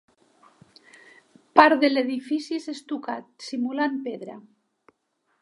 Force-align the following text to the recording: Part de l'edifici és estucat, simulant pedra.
Part 1.61 1.83
de 1.83 1.91
l'edifici 1.91 2.57
és 2.63 2.67
estucat, 2.75 3.29
simulant 3.51 4.01
pedra. 4.09 4.41